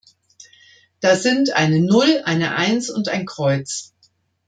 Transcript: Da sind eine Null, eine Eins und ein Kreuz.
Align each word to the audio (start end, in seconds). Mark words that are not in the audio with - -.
Da 0.99 1.15
sind 1.15 1.53
eine 1.53 1.79
Null, 1.79 2.23
eine 2.25 2.55
Eins 2.55 2.89
und 2.89 3.07
ein 3.09 3.27
Kreuz. 3.27 3.93